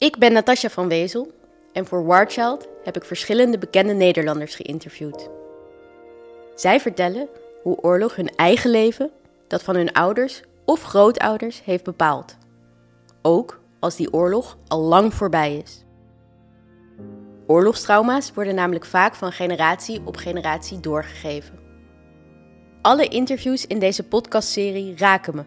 [0.00, 1.32] Ik ben Natasja van Wezel
[1.72, 5.30] en voor Warchild heb ik verschillende bekende Nederlanders geïnterviewd.
[6.54, 7.28] Zij vertellen
[7.62, 9.10] hoe oorlog hun eigen leven,
[9.46, 12.36] dat van hun ouders of grootouders, heeft bepaald.
[13.22, 15.84] Ook als die oorlog al lang voorbij is.
[17.46, 21.58] Oorlogstrauma's worden namelijk vaak van generatie op generatie doorgegeven.
[22.82, 25.44] Alle interviews in deze podcastserie raken me.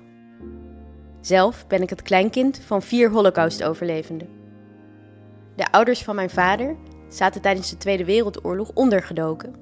[1.21, 4.42] Zelf ben ik het kleinkind van vier Holocaust-overlevenden.
[5.55, 6.75] De ouders van mijn vader
[7.09, 9.55] zaten tijdens de Tweede Wereldoorlog ondergedoken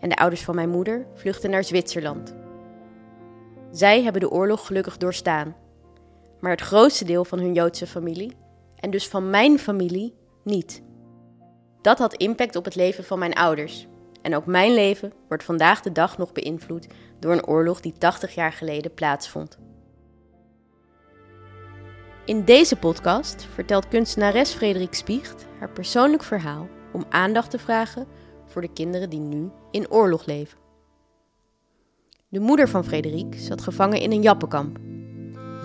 [0.00, 2.34] en de ouders van mijn moeder vluchtten naar Zwitserland.
[3.70, 5.56] Zij hebben de oorlog gelukkig doorstaan,
[6.40, 8.36] maar het grootste deel van hun Joodse familie,
[8.76, 10.82] en dus van mijn familie, niet.
[11.80, 13.86] Dat had impact op het leven van mijn ouders.
[14.22, 16.86] En ook mijn leven wordt vandaag de dag nog beïnvloed
[17.18, 19.58] door een oorlog die 80 jaar geleden plaatsvond.
[22.26, 28.06] In deze podcast vertelt kunstenares Frederik Spiecht haar persoonlijk verhaal om aandacht te vragen
[28.46, 30.58] voor de kinderen die nu in oorlog leven.
[32.28, 34.78] De moeder van Frederik zat gevangen in een jappenkamp.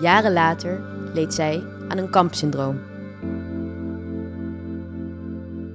[0.00, 0.80] Jaren later
[1.14, 2.80] leed zij aan een kampsyndroom.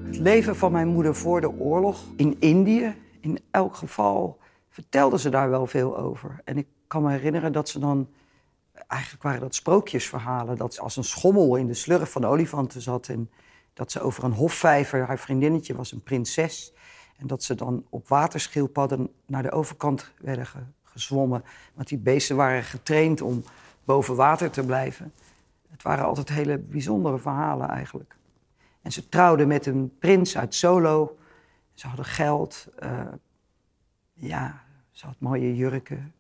[0.06, 4.38] Het leven van mijn moeder voor de oorlog in Indië, in elk geval
[4.70, 6.42] vertelde ze daar wel veel over.
[6.44, 8.08] En ik kan me herinneren dat ze dan,
[8.88, 12.82] eigenlijk waren dat sprookjesverhalen, dat ze als een schommel in de slurf van de olifanten
[12.82, 13.30] zat en
[13.74, 16.74] dat ze over een hofvijver, haar vriendinnetje was een prinses,
[17.18, 20.48] en dat ze dan op waterschildpadden naar de overkant werden
[20.84, 21.44] gezwommen.
[21.74, 23.44] Want die beesten waren getraind om
[23.86, 25.14] boven water te blijven.
[25.70, 28.16] Het waren altijd hele bijzondere verhalen eigenlijk.
[28.82, 31.18] En ze trouwden met een prins uit Solo.
[31.74, 32.68] Ze hadden geld.
[32.84, 33.02] Uh,
[34.14, 36.14] ja, ze had mooie jurken.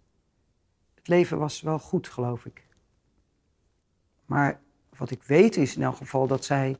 [1.07, 2.67] Leven was wel goed, geloof ik.
[4.25, 4.59] Maar
[4.97, 6.77] wat ik weet is in elk geval dat zij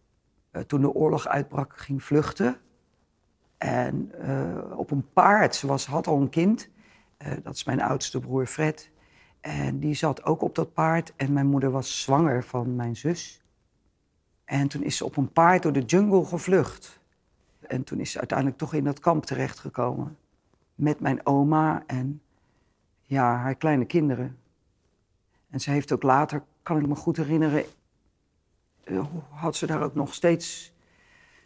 [0.52, 2.58] uh, toen de oorlog uitbrak ging vluchten.
[3.58, 6.70] En uh, op een paard, ze was, had al een kind.
[7.44, 8.92] dat is mijn oudste broer Fred.
[9.42, 11.14] En die zat ook op dat paard.
[11.16, 13.42] En mijn moeder was zwanger van mijn zus.
[14.46, 17.00] En toen is ze op een paard door de jungle gevlucht.
[17.60, 20.18] En toen is ze uiteindelijk toch in dat kamp terechtgekomen.
[20.76, 22.22] Met mijn oma en
[23.08, 24.38] ja, haar kleine kinderen.
[25.50, 27.64] En ze heeft ook later, kan ik me goed herinneren,
[28.84, 30.74] eh, had ze daar ook nog steeds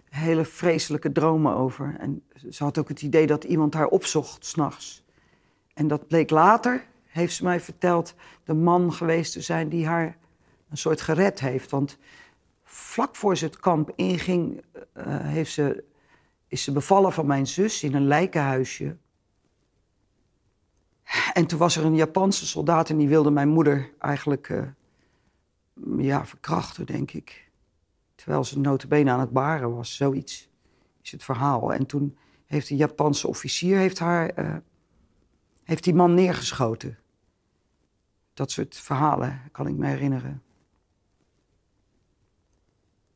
[0.09, 1.95] hele vreselijke dromen over.
[1.99, 5.03] En ze had ook het idee dat iemand haar opzocht s'nachts.
[5.73, 10.17] En dat bleek later, heeft ze mij verteld, de man geweest te zijn die haar
[10.69, 11.71] een soort gered heeft.
[11.71, 11.97] Want
[12.63, 14.63] vlak voor ze het kamp inging,
[14.97, 15.83] uh, heeft ze,
[16.47, 18.97] is ze bevallen van mijn zus in een lijkenhuisje.
[21.33, 24.63] En toen was er een Japanse soldaat en die wilde mijn moeder eigenlijk uh,
[25.97, 27.49] ja, verkrachten, denk ik.
[28.15, 30.49] Terwijl ze notabene aan het baren was, zoiets
[31.01, 31.73] is het verhaal.
[31.73, 34.55] En toen heeft de Japanse officier heeft haar, uh,
[35.63, 36.97] heeft die man neergeschoten.
[38.33, 40.43] Dat soort verhalen kan ik me herinneren.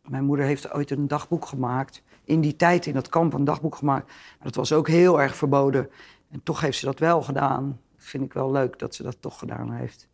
[0.01, 2.03] Mijn moeder heeft ooit een dagboek gemaakt.
[2.23, 4.13] In die tijd in dat kamp een dagboek gemaakt.
[4.43, 5.89] Dat was ook heel erg verboden.
[6.31, 7.79] En toch heeft ze dat wel gedaan.
[8.05, 10.07] Vind ik wel leuk dat ze dat toch gedaan heeft.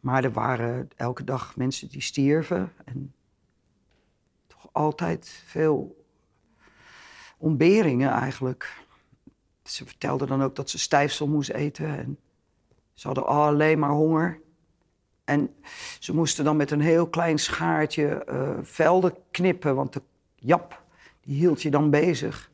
[0.00, 2.72] Maar er waren elke dag mensen die stierven.
[2.84, 3.14] En
[4.46, 6.04] toch altijd veel
[7.38, 8.84] ontberingen eigenlijk.
[9.62, 11.98] Ze vertelde dan ook dat ze stijfsel moest eten.
[11.98, 12.18] En
[12.94, 14.40] ze hadden alleen maar honger.
[15.24, 15.54] En
[15.98, 20.02] ze moesten dan met een heel klein schaartje uh, velden knippen, want de
[20.34, 20.82] jap
[21.20, 22.50] die hield je dan bezig.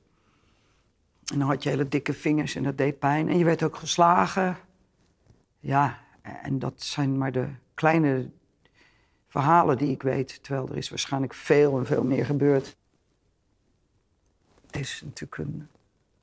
[1.32, 3.28] En dan had je hele dikke vingers en dat deed pijn.
[3.28, 4.56] En je werd ook geslagen.
[5.58, 8.30] Ja, en dat zijn maar de kleine
[9.28, 10.42] verhalen die ik weet.
[10.42, 12.76] Terwijl er is waarschijnlijk veel en veel meer gebeurd.
[14.66, 15.68] Het is natuurlijk een,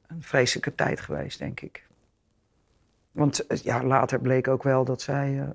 [0.08, 1.88] een vreselijke tijd geweest, denk ik.
[3.12, 5.50] Want ja, later bleek ook wel dat zij uh,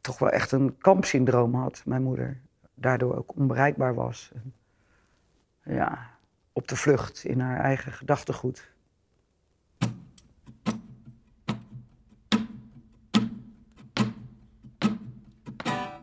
[0.00, 2.40] toch wel echt een kampsyndroom had, mijn moeder.
[2.74, 4.32] Daardoor ook onbereikbaar was.
[5.62, 6.17] Ja,
[6.58, 8.70] op de vlucht in haar eigen gedachtegoed.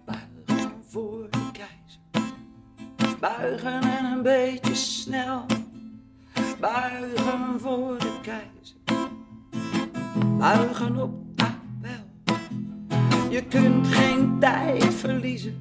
[0.05, 1.99] Buigen voor de keizer.
[3.19, 5.45] Buigen en een beetje snel.
[6.59, 8.77] Buigen voor de keizer.
[10.37, 11.23] Buigen op
[13.29, 15.57] je kunt geen tijd verliezen.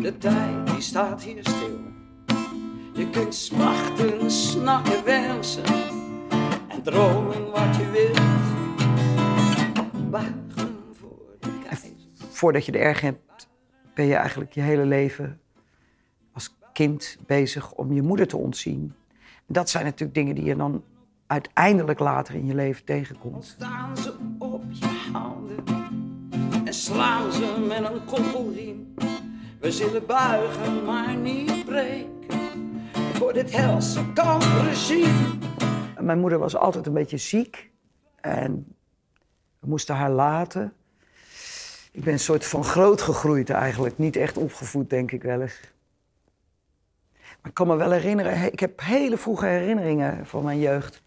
[0.00, 2.01] De tijd die staat hier stil.
[2.94, 5.64] Je kunt smachten, snakken, wensen
[6.68, 8.20] en dromen wat je wilt.
[10.10, 11.90] Buigen voor de keizer.
[12.30, 13.48] Voordat je de erg hebt,
[13.94, 15.40] ben je eigenlijk je hele leven
[16.72, 18.94] kind bezig om je moeder te ontzien.
[19.46, 20.84] Dat zijn natuurlijk dingen die je dan
[21.26, 23.44] uiteindelijk later in je leven tegenkomt.
[23.44, 25.64] Staan ze op je handen
[26.64, 28.94] en slaan ze met een koppelriem.
[29.60, 32.41] We zullen buigen, maar niet breken
[33.32, 35.38] dit helse kampregime.
[36.00, 37.70] Mijn moeder was altijd een beetje ziek
[38.20, 38.74] en
[39.58, 40.72] we moesten haar laten.
[41.92, 45.60] Ik ben een soort van groot gegroeid eigenlijk, niet echt opgevoed denk ik wel eens.
[47.12, 51.02] Maar ik kan me wel herinneren, ik heb hele vroege herinneringen van mijn jeugd.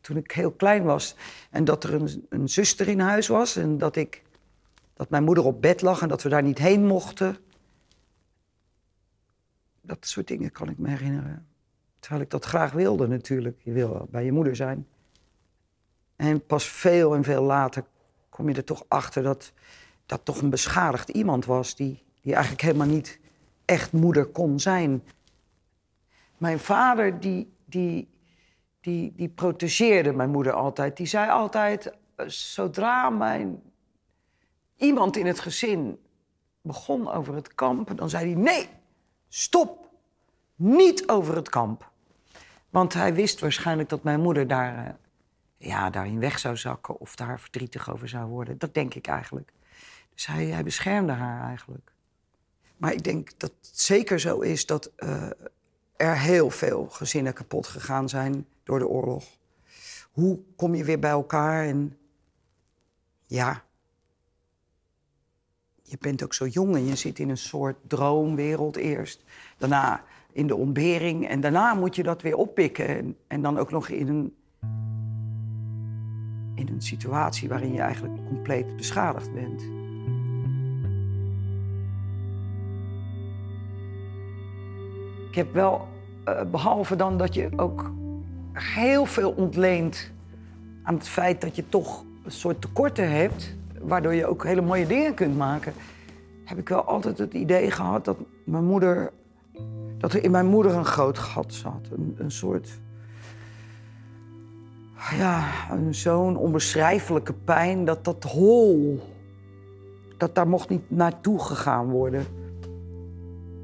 [0.00, 1.16] Toen ik heel klein was
[1.50, 4.22] en dat er een, een zuster in huis was en dat, ik,
[4.94, 7.36] dat mijn moeder op bed lag en dat we daar niet heen mochten.
[9.80, 11.46] Dat soort dingen kan ik me herinneren.
[12.06, 13.60] Terwijl ik dat graag wilde natuurlijk.
[13.62, 14.86] Je wil bij je moeder zijn.
[16.16, 17.84] En pas veel en veel later
[18.28, 19.52] kom je er toch achter dat
[20.06, 21.76] dat toch een beschadigd iemand was...
[21.76, 23.20] die, die eigenlijk helemaal niet
[23.64, 25.02] echt moeder kon zijn.
[26.36, 28.08] Mijn vader die, die,
[28.80, 30.96] die, die protegeerde mijn moeder altijd.
[30.96, 33.62] Die zei altijd, eh, zodra mijn,
[34.76, 35.98] iemand in het gezin
[36.60, 37.96] begon over het kamp...
[37.96, 38.68] dan zei hij, nee,
[39.28, 39.90] stop,
[40.54, 41.94] niet over het kamp.
[42.76, 44.92] Want hij wist waarschijnlijk dat mijn moeder daar, uh,
[45.56, 47.00] ja, daarin weg zou zakken...
[47.00, 48.58] of daar verdrietig over zou worden.
[48.58, 49.52] Dat denk ik eigenlijk.
[50.14, 51.92] Dus hij, hij beschermde haar eigenlijk.
[52.76, 55.30] Maar ik denk dat het zeker zo is dat uh,
[55.96, 59.24] er heel veel gezinnen kapot gegaan zijn door de oorlog.
[60.12, 61.64] Hoe kom je weer bij elkaar?
[61.64, 61.98] En
[63.26, 63.62] ja,
[65.82, 69.24] je bent ook zo jong en je zit in een soort droomwereld eerst.
[69.58, 70.04] Daarna
[70.36, 72.88] in de ontbering en daarna moet je dat weer oppikken.
[72.88, 74.34] En, en dan ook nog in een,
[76.54, 79.62] in een situatie waarin je eigenlijk compleet beschadigd bent.
[85.28, 85.88] Ik heb wel,
[86.28, 87.90] uh, behalve dan dat je ook
[88.52, 90.12] heel veel ontleent
[90.82, 94.86] aan het feit dat je toch een soort tekorten hebt, waardoor je ook hele mooie
[94.86, 95.72] dingen kunt maken,
[96.44, 99.12] heb ik wel altijd het idee gehad dat mijn moeder,
[99.98, 101.88] dat er in mijn moeder een groot gat zat.
[101.90, 102.80] Een, een soort,
[105.10, 105.50] ja,
[105.90, 109.00] zo'n onbeschrijfelijke pijn, dat dat hol,
[110.16, 112.26] dat daar mocht niet naartoe gegaan worden.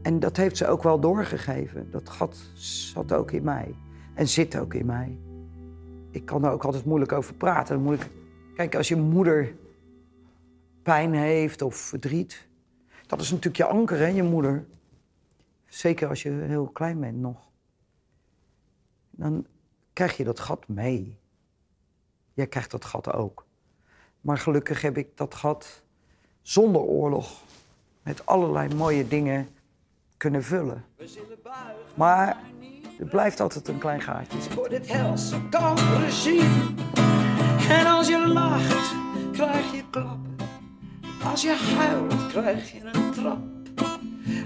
[0.02, 1.90] En dat heeft ze ook wel doorgegeven.
[1.90, 3.74] Dat gat zat ook in mij.
[4.14, 5.18] En zit ook in mij.
[6.10, 7.98] Ik kan er ook altijd moeilijk over praten.
[8.54, 9.54] Kijk, als je moeder
[10.82, 12.48] pijn heeft of verdriet...
[13.06, 14.64] dat is natuurlijk je anker, hè, je moeder.
[15.72, 17.50] Zeker als je heel klein bent nog.
[19.10, 19.46] Dan
[19.92, 21.18] krijg je dat gat mee.
[22.32, 23.46] Jij krijgt dat gat ook.
[24.20, 25.82] Maar gelukkig heb ik dat gat
[26.42, 27.40] zonder oorlog...
[28.02, 29.48] met allerlei mooie dingen
[30.16, 30.84] kunnen vullen.
[31.94, 32.40] Maar
[32.98, 34.40] er blijft altijd een klein gaatje.
[34.40, 36.74] Voor dit helse kampregime.
[37.68, 38.94] En als je lacht,
[39.32, 40.36] krijg je klappen.
[41.24, 43.61] Als je huilt, krijg je een trap.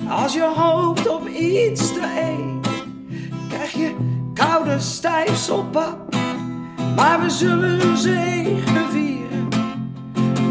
[0.08, 3.02] Als je hoopt op iets te eten,
[3.48, 3.96] krijg je
[4.34, 6.14] koude stijfselpap.
[6.96, 9.48] Maar we zullen zegen vieren,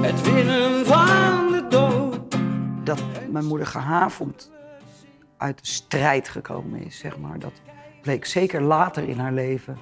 [0.02, 2.38] het winnen van de dood.
[2.84, 4.52] Dat mijn moeder gehavend
[5.38, 7.39] uit de strijd gekomen is, zeg maar.
[7.39, 7.62] Dat
[8.01, 9.77] bleek zeker later in haar leven.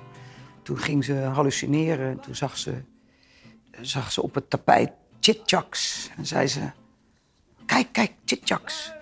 [0.64, 2.20] Toen ging ze hallucineren.
[2.20, 2.84] Toen zag ze,
[3.82, 6.10] zag ze op het tapijt chitchaks.
[6.18, 6.62] En zei ze,
[7.66, 8.94] kijk, kijk, chitchaks.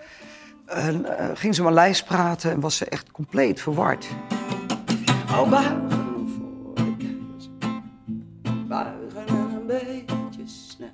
[0.71, 4.07] En uh, ging ze maar lijst praten en was ze echt compleet verward.
[5.29, 7.51] Oh, buigen voor de keizer.
[8.67, 10.89] Buigen en een beetje snel.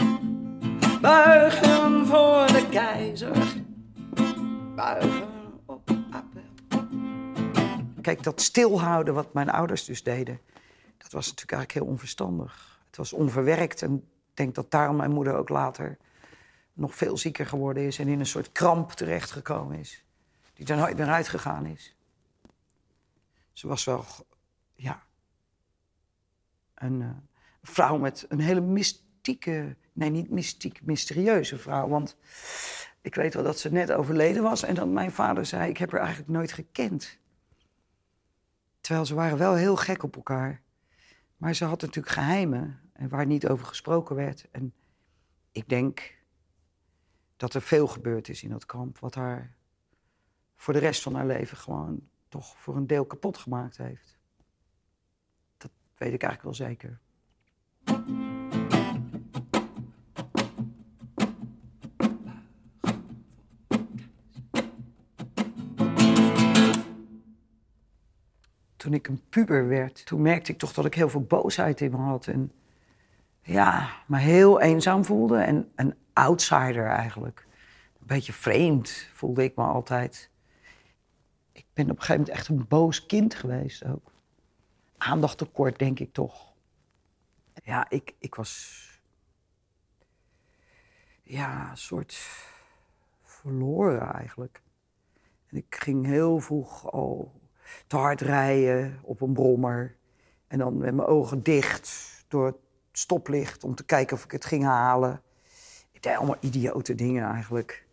[1.02, 3.38] Buigen voor de keizer.
[4.76, 5.28] Buigen
[5.66, 6.42] op appel.
[8.02, 10.40] Kijk, dat stilhouden wat mijn ouders dus deden,
[10.98, 12.80] dat was natuurlijk eigenlijk heel onverstandig.
[12.88, 15.98] Het was onverwerkt en ik denk dat daarom mijn moeder ook later
[16.78, 20.06] nog veel zieker geworden is en in een soort kramp terechtgekomen is.
[20.54, 21.96] Die er nooit meer uitgegaan is.
[23.54, 24.06] Ze was wel,
[24.76, 25.04] ja,
[26.76, 27.10] een uh,
[27.62, 31.88] vrouw met een hele mystieke, nee niet mystiek, mysterieuze vrouw.
[31.88, 32.18] Want
[33.02, 35.92] ik weet wel dat ze net overleden was en dat mijn vader zei, ik heb
[35.92, 37.18] haar eigenlijk nooit gekend.
[38.82, 40.62] Terwijl ze waren wel heel gek op elkaar.
[41.38, 44.48] Maar ze had natuurlijk geheimen en waar niet over gesproken werd.
[44.52, 44.74] En
[45.52, 46.17] ik denk
[47.38, 49.56] dat er veel gebeurd is in dat kamp, wat haar
[50.56, 54.18] voor de rest van haar leven gewoon toch voor een deel kapot gemaakt heeft.
[55.58, 57.00] Dat weet ik eigenlijk wel zeker.
[68.88, 71.92] toen ik een puber werd, toen merkte ik toch dat ik heel veel boosheid in
[71.92, 72.28] me had.
[72.28, 72.52] En
[73.48, 77.48] ja, me heel eenzaam voelde en een outsider eigenlijk.
[78.00, 80.30] Een beetje vreemd voelde ik me altijd.
[81.52, 84.12] Ik ben op een gegeven moment echt een boos kind geweest ook.
[84.98, 86.54] Aandacht tekort, denk ik toch.
[87.64, 88.84] Ja, ik, ik was.
[91.24, 92.18] Ja, een soort.
[93.22, 94.62] verloren eigenlijk.
[95.50, 97.42] En ik ging heel vroeg al
[97.88, 99.96] te hard rijden op een brommer.
[100.48, 102.67] En dan met mijn ogen dicht door het
[102.98, 105.22] stoplicht om te kijken of ik het ging halen.
[105.92, 107.86] Ik deed allemaal idiote dingen eigenlijk.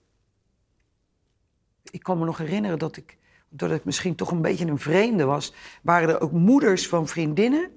[1.91, 3.19] Ik kan me nog herinneren dat ik,
[3.49, 7.71] dat ik misschien toch een beetje een vreemde was, waren er ook moeders van vriendinnen.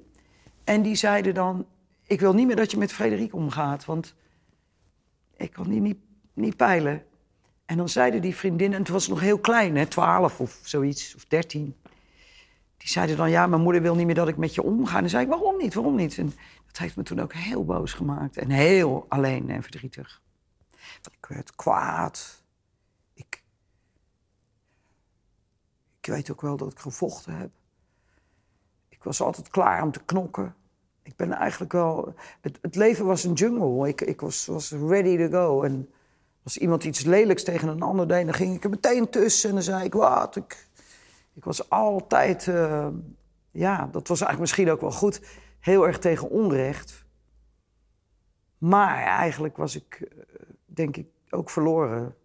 [0.64, 1.66] En die zeiden dan,
[2.04, 4.16] ik wil niet meer dat je met Frederik omgaat, want
[5.38, 6.00] ik kan die niet,
[6.34, 7.04] niet peilen.
[7.66, 11.26] En dan zeiden die vriendinnen, en was nog heel klein, hè, 12 of zoiets, of
[11.26, 11.76] 13.
[12.78, 14.98] Die zeiden dan, ja, mijn moeder wil niet meer dat ik met je omga.
[14.98, 16.18] En zei ik, waarom niet, waarom niet?
[16.18, 16.34] En
[16.68, 18.38] dat heeft me toen ook heel boos gemaakt.
[18.38, 20.22] En heel alleen en verdrietig.
[21.12, 22.44] Ik werd kwaad.
[23.14, 23.44] Ik,
[26.00, 27.50] ik weet ook wel dat ik gevochten heb.
[28.90, 30.56] Ik was altijd klaar om te knokken.
[31.04, 32.16] Ik ben eigenlijk wel...
[32.42, 33.88] Het, het leven was een jungle.
[33.88, 35.62] Ik, ik was, was ready to go.
[35.62, 35.90] En
[36.44, 39.50] als iemand iets lelijks tegen een ander deed, dan ging ik er meteen tussen.
[39.50, 40.36] En dan zei ik, wat?
[40.36, 40.67] Ik,
[41.38, 42.46] ik was altijd...
[42.46, 42.88] Uh,
[43.52, 45.22] ja, dat was eigenlijk misschien ook wel goed.
[45.60, 47.06] Heel erg tegen onrecht.
[48.58, 50.10] Maar eigenlijk was ik, uh,
[50.66, 52.16] denk ik, ook verloren.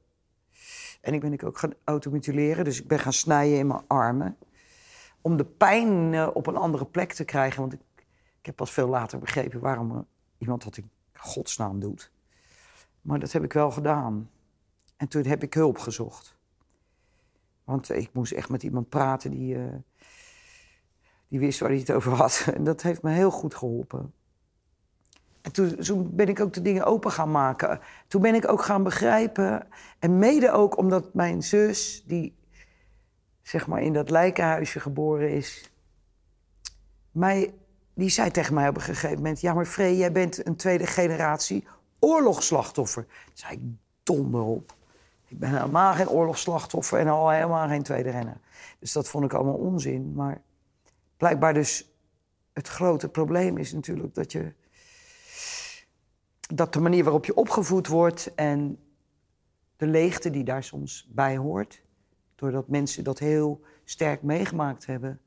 [1.01, 2.65] En ik ben ik ook gaan automutileren.
[2.65, 4.37] Dus ik ben gaan snijden in mijn armen.
[5.21, 7.61] Om de pijn uh, op een andere plek te krijgen.
[7.61, 7.81] Want ik,
[8.39, 10.07] ik heb pas veel later begrepen waarom
[10.39, 12.11] iemand dat in godsnaam doet.
[13.01, 14.31] Maar dat heb ik wel gedaan.
[14.97, 16.41] En toen heb ik hulp gezocht.
[17.65, 19.65] Want ik moest echt met iemand praten die, uh,
[21.29, 22.47] die wist waar hij het over had.
[22.55, 24.13] En dat heeft me heel goed geholpen.
[25.43, 27.81] En toen, toen, ben ik ook de dingen open gaan maken.
[28.09, 29.67] Toen ben ik ook gaan begrijpen.
[29.99, 32.37] En mede ook omdat mijn zus, die
[33.43, 35.73] zeg maar in dat lijkenhuisje geboren is,
[37.11, 37.55] mij,
[37.95, 40.87] die zei tegen mij op een gegeven moment: Ja, maar Free, jij bent een tweede
[40.87, 41.67] generatie
[41.99, 43.05] oorlogsslachtoffer.
[43.05, 43.61] Toen zei ik:
[44.03, 44.75] Donder op.
[45.33, 48.41] Ik ben helemaal geen oorlogsslachtoffer en al helemaal geen tweede renner.
[48.79, 50.15] Dus dat vond ik allemaal onzin.
[50.15, 50.43] Maar
[51.17, 51.95] blijkbaar dus
[52.53, 54.53] het grote probleem is natuurlijk dat je
[56.55, 58.79] dat de manier waarop je opgevoed wordt en
[59.77, 61.83] de leegte die daar soms bij hoort,
[62.35, 65.21] doordat mensen dat heel sterk meegemaakt hebben,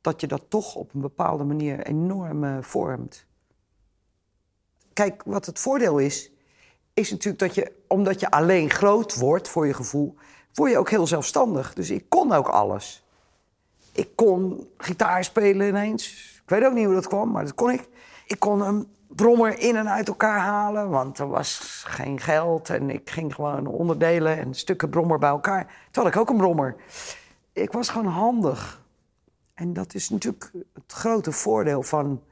[0.00, 3.26] dat je dat toch op een bepaalde manier enorm uh, vormt.
[4.92, 6.32] Kijk, wat het voordeel is,
[6.98, 10.14] is natuurlijk dat je, omdat je alleen groot wordt voor je gevoel,
[10.54, 11.74] word je ook heel zelfstandig.
[11.74, 13.04] Dus ik kon ook alles.
[13.92, 16.32] Ik kon gitaar spelen ineens.
[16.42, 17.88] Ik weet ook niet hoe dat kwam, maar dat kon ik.
[18.26, 22.70] Ik kon een brommer in en uit elkaar halen, want er was geen geld.
[22.70, 25.64] En ik ging gewoon onderdelen en stukken brommer bij elkaar.
[25.90, 26.76] Toen had ik ook een brommer.
[27.52, 28.82] Ik was gewoon handig.
[29.54, 32.22] En dat is natuurlijk het grote voordeel van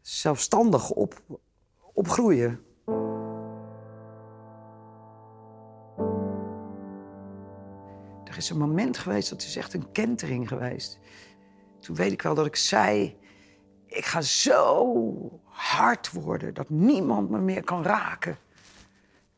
[0.00, 1.20] zelfstandig op,
[1.92, 2.64] opgroeien.
[8.32, 10.98] Er is een moment geweest, dat is echt een kentering geweest.
[11.80, 13.16] Toen weet ik wel dat ik zei:
[13.86, 18.38] Ik ga zo hard worden dat niemand me meer kan raken.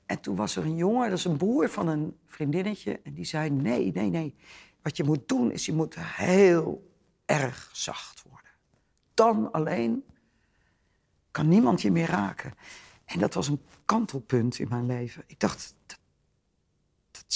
[0.06, 3.24] En toen was er een jongen, dat is een broer van een vriendinnetje, en die
[3.24, 4.34] zei: Nee, nee, nee.
[4.82, 6.90] Wat je moet doen is je moet heel
[7.24, 8.50] erg zacht worden.
[9.14, 10.04] Dan alleen
[11.30, 12.52] kan niemand je meer raken.
[13.04, 15.24] En dat was een kantelpunt in mijn leven.
[15.26, 15.74] Ik dacht,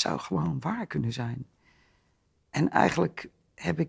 [0.02, 1.46] dat zou gewoon waar kunnen zijn.
[2.50, 3.88] En eigenlijk heb ik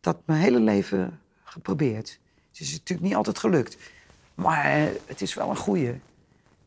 [0.00, 2.20] dat mijn hele leven geprobeerd.
[2.48, 3.76] Het is natuurlijk niet altijd gelukt.
[4.34, 5.98] Maar eh, het is wel een goede.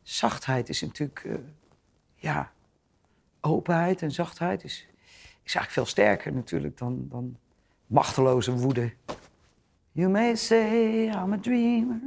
[0.02, 1.34] Zachtheid is natuurlijk, uh,
[2.14, 2.52] ja,
[3.40, 4.86] openheid en zachtheid is,
[5.42, 7.36] is eigenlijk veel sterker natuurlijk dan, dan
[7.86, 8.92] machteloze woede.
[9.92, 12.00] You may say I'm a dreamer,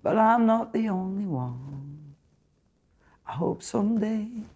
[0.00, 1.56] but I'm not the only one.
[3.28, 4.46] I hope someday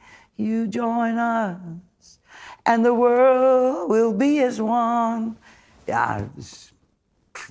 [0.42, 2.18] you join us
[2.62, 5.32] and the world will be as one.
[5.84, 6.74] Ja, dus,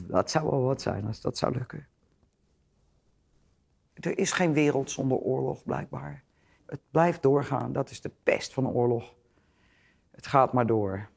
[0.07, 1.87] dat zou wel wat zijn als dat zou lukken.
[3.93, 6.23] Er is geen wereld zonder oorlog, blijkbaar.
[6.65, 7.73] Het blijft doorgaan.
[7.73, 9.15] Dat is de pest van oorlog.
[10.11, 11.09] Het gaat maar door.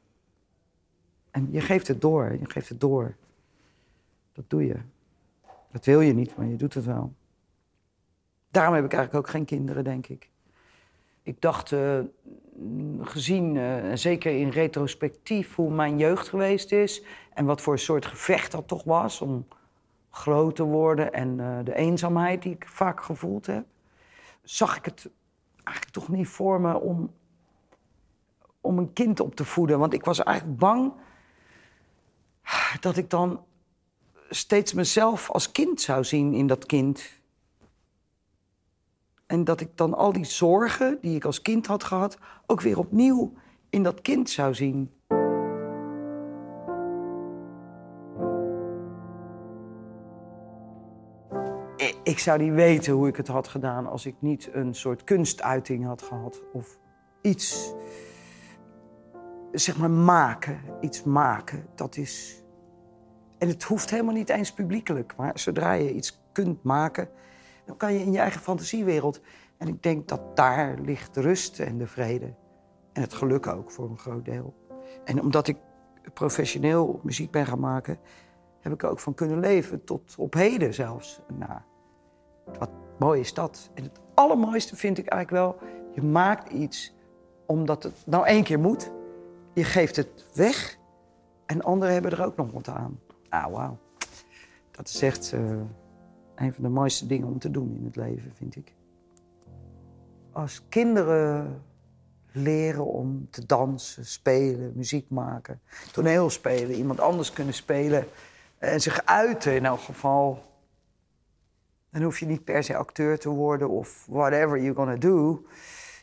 [1.31, 2.37] En je geeft het door.
[2.39, 3.15] Je geeft het door.
[4.33, 4.79] Dat doe je.
[5.71, 7.13] Dat wil je niet, maar je doet het wel.
[8.51, 10.29] Daarom heb ik eigenlijk ook geen kinderen, denk ik.
[11.25, 11.99] Ik dacht, uh,
[13.01, 17.03] gezien, uh, zeker in retrospectief, hoe mijn jeugd geweest is...
[17.33, 19.47] en wat voor een soort gevecht dat toch was om
[20.09, 21.13] groot te worden...
[21.13, 23.65] en uh, de eenzaamheid die ik vaak gevoeld heb...
[24.43, 25.09] zag ik het
[25.63, 27.13] eigenlijk toch niet voor me om,
[28.61, 29.79] om een kind op te voeden.
[29.79, 30.93] Want ik was eigenlijk bang
[32.79, 33.43] dat ik dan
[34.29, 37.23] steeds mezelf als kind zou zien in dat kind.
[39.27, 42.77] En dat ik dan al die zorgen die ik als kind had gehad, ook weer
[42.77, 43.33] opnieuw
[43.69, 44.93] in dat kind zou zien.
[52.03, 55.85] Ik zou niet weten hoe ik het had gedaan als ik niet een soort kunstuiting
[55.85, 56.41] had gehad.
[56.53, 56.79] Of
[57.21, 57.73] iets,
[59.51, 60.59] zeg maar, maken.
[60.81, 62.45] Iets maken, dat is
[63.37, 65.13] en het hoeft helemaal niet eens publiekelijk.
[65.17, 67.09] Maar zodra je iets kunt maken,
[67.65, 69.21] dan kan je in je eigen fantasiewereld.
[69.57, 72.33] En ik denk dat daar ligt de rust en de vrede.
[72.93, 74.53] En het geluk ook voor een groot deel.
[75.03, 75.57] En omdat ik
[76.13, 77.97] professioneel muziek ben gaan maken,
[78.59, 79.83] heb ik er ook van kunnen leven.
[79.83, 81.21] Tot op heden zelfs.
[81.33, 81.59] Nou,
[82.59, 82.69] wat
[82.99, 83.69] mooi is dat.
[83.73, 86.95] En het allermooiste vind ik eigenlijk wel, je maakt iets
[87.45, 88.91] omdat het nou één keer moet.
[89.53, 90.77] Je geeft het weg
[91.45, 92.99] en anderen hebben er ook nog wat aan.
[93.29, 93.77] Ah, wauw.
[94.71, 95.61] Dat is echt uh,
[96.35, 98.73] een van de mooiste dingen om te doen in het leven, vind ik.
[100.31, 101.61] Als kinderen
[102.31, 105.61] leren om te dansen, spelen, muziek maken,
[105.91, 108.05] toneel spelen, iemand anders kunnen spelen
[108.57, 110.43] en zich uiten in elk geval.
[111.89, 115.45] Dan hoef je niet per se acteur te worden of whatever you're gonna do.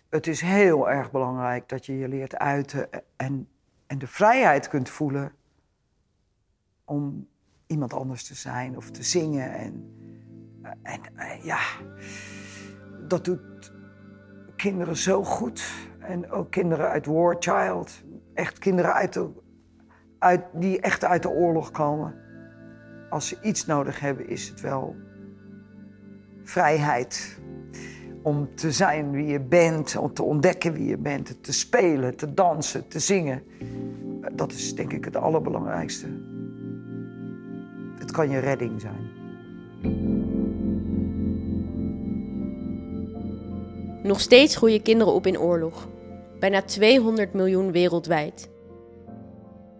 [0.09, 3.49] Het is heel erg belangrijk dat je je leert uiten en,
[3.87, 5.33] en de vrijheid kunt voelen
[6.85, 7.29] om
[7.67, 9.53] iemand anders te zijn of te zingen.
[9.53, 10.02] En,
[10.83, 11.61] en, en ja,
[13.09, 13.73] dat doet
[14.57, 15.73] kinderen zo goed.
[15.99, 18.03] En ook kinderen uit War Child.
[18.35, 19.21] Echt kinderen uit
[20.23, 22.15] uit, die echt uit de oorlog komen.
[23.11, 24.97] Als ze iets nodig hebben, is het wel
[26.43, 27.41] vrijheid.
[28.23, 32.35] Om te zijn wie je bent, om te ontdekken wie je bent, te spelen, te
[32.35, 33.43] dansen, te zingen.
[34.33, 36.07] Dat is denk ik het allerbelangrijkste.
[37.99, 39.11] Het kan je redding zijn.
[44.13, 45.89] Nog steeds groeien kinderen op in oorlog.
[46.39, 48.51] Bijna 200 miljoen wereldwijd.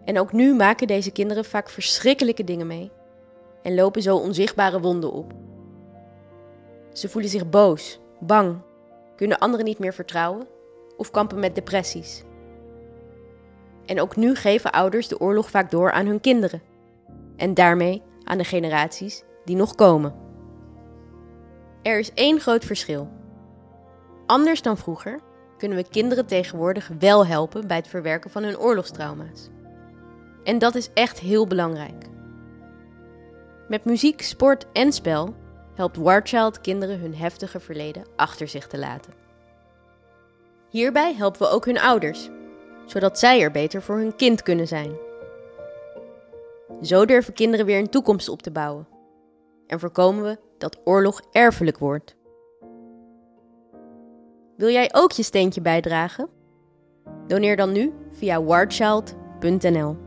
[0.05, 2.91] En ook nu maken deze kinderen vaak verschrikkelijke dingen mee.
[3.61, 5.33] En lopen zo onzichtbare wonden op.
[6.93, 8.57] Ze voelen zich boos, bang,
[9.15, 10.47] kunnen anderen niet meer vertrouwen
[10.97, 12.23] of kampen met depressies.
[13.85, 16.61] En ook nu geven ouders de oorlog vaak door aan hun kinderen.
[17.35, 20.15] En daarmee aan de generaties die nog komen.
[21.81, 23.21] Er is één groot verschil.
[24.25, 25.19] Anders dan vroeger
[25.57, 29.49] kunnen we kinderen tegenwoordig wel helpen bij het verwerken van hun oorlogstrauma's.
[30.43, 32.05] En dat is echt heel belangrijk.
[33.67, 35.35] Met muziek, sport en spel
[35.75, 39.13] helpt Warchild kinderen hun heftige verleden achter zich te laten.
[40.69, 42.29] Hierbij helpen we ook hun ouders,
[42.85, 44.91] zodat zij er beter voor hun kind kunnen zijn.
[46.81, 48.87] Zo durven kinderen weer een toekomst op te bouwen.
[49.67, 52.15] En voorkomen we dat oorlog erfelijk wordt.
[54.57, 56.29] Wil jij ook je steentje bijdragen?
[57.27, 60.02] Doneer dan nu via warchild.nl.